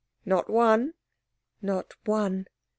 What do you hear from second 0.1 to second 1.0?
"Not one?"